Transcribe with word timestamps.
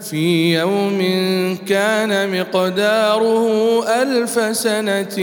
في 0.00 0.54
يوم 0.54 0.98
كان 1.68 2.40
مقداره 2.40 3.84
ألف 4.02 4.56
سنة 4.56 5.18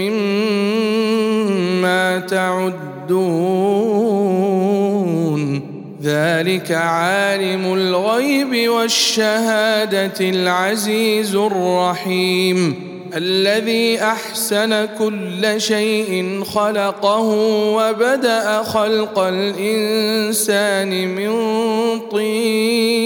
مما 0.00 2.18
تعدون. 2.18 3.76
ذلك 6.02 6.72
عالم 6.72 7.74
الغيب 7.74 8.70
والشهادة 8.70 10.20
العزيز 10.20 11.34
الرحيم. 11.34 12.86
الذي 13.16 14.02
أحسن 14.02 14.88
كل 14.98 15.60
شيء 15.60 16.44
خلقه 16.44 17.20
وبدأ 17.76 18.62
خلق 18.62 19.18
الإنسان 19.18 21.08
من 21.08 21.30
طين. 22.10 23.05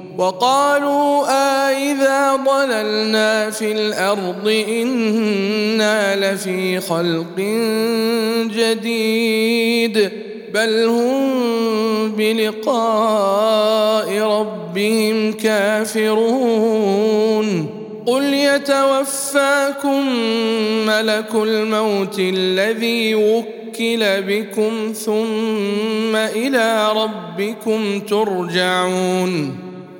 وقالوا 0.21 1.25
أإذا 1.69 2.35
ضللنا 2.35 3.49
في 3.49 3.71
الأرض 3.71 4.63
إنا 4.69 6.15
لفي 6.15 6.79
خلق 6.79 7.37
جديد 8.55 10.11
بل 10.53 10.85
هم 10.85 12.11
بلقاء 12.11 14.19
ربهم 14.19 15.33
كافرون. 15.33 16.07
قل 18.05 18.23
يتوفاكم 18.23 20.07
ملك 20.85 21.35
الموت 21.35 22.19
الذي 22.19 23.15
وكل 23.15 24.21
بكم 24.21 24.93
ثم 25.05 26.15
إلى 26.15 26.91
ربكم 26.95 27.99
ترجعون. 27.99 29.70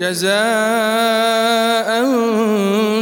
جزاء 0.00 0.32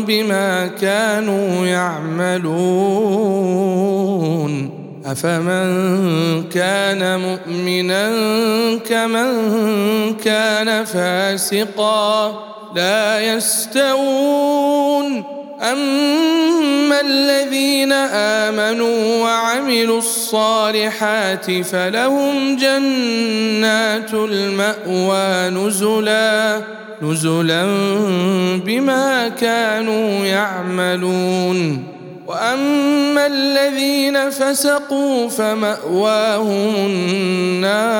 بما 0.06 0.66
كانوا 0.66 1.66
يعملون. 1.66 3.30
أفمن 5.06 6.48
كان 6.48 7.20
مؤمنا 7.20 8.10
كمن 8.78 9.32
كان 10.16 10.84
فاسقا 10.84 12.32
لا 12.76 13.20
يستوون. 13.34 15.24
أما 15.62 17.00
الذين 17.00 17.92
آمنوا 17.92 19.22
وعملوا 19.22 19.98
الصالحات 19.98 21.50
فلهم 21.62 22.56
جنات 22.56 24.14
المأوى 24.14 25.50
نزلا 25.50 26.62
نزلا 27.02 27.64
بما 28.64 29.28
كانوا 29.28 30.26
يعملون. 30.26 31.84
وأما 32.26 33.26
الذين 33.26 34.30
فسقوا 34.30 35.28
فمأواهم 35.28 36.74
النار 36.76 37.99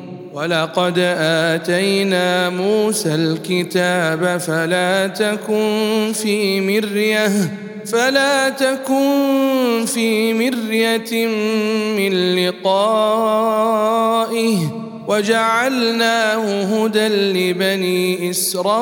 ولقد 0.41 0.99
آتينا 1.17 2.49
موسى 2.49 3.15
الكتاب 3.15 4.37
فلا 4.37 5.07
تكن 5.07 6.11
في 6.13 6.61
مرية 6.61 7.57
فلا 7.85 8.49
تكن 8.49 9.85
في 9.85 10.33
مرية 10.33 11.27
من 11.97 12.35
لقائه 12.35 13.37
وجعلناه 15.07 16.63
هدى 16.63 17.07
لبني 17.07 18.29
إسرائيل. 18.29 18.81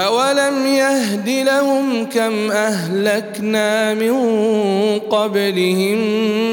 أولم 0.00 0.66
يهد 0.66 1.28
لهم 1.28 2.06
كم 2.06 2.50
أهلكنا 2.50 3.94
من 3.94 4.14
قبلهم 4.98 5.98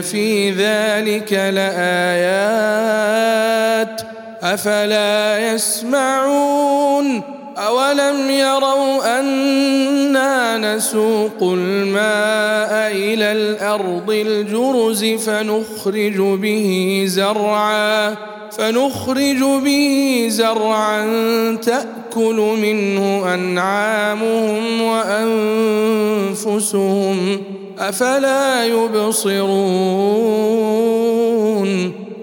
في 0.00 0.50
ذلك 0.50 1.32
لآيات 1.32 2.82
أفلا 4.42 5.52
يسمعون 5.52 7.22
أولم 7.58 8.30
يروا 8.30 9.20
أنا 9.20 10.01
نسوق 10.76 11.42
الماء 11.42 12.92
إلى 12.92 13.32
الأرض 13.32 14.10
الجرز 14.10 15.04
فنخرج 15.04 16.16
به 16.16 17.02
زرعا 17.06 18.14
فنخرج 18.50 19.40
به 19.64 20.26
زرعا 20.28 21.04
تأكل 21.56 22.56
منه 22.62 23.34
أنعامهم 23.34 24.82
وأنفسهم 26.42 27.42
أفلا 27.78 28.64
يبصرون 28.66 30.42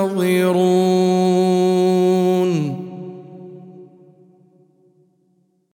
ينتظرون 0.00 0.89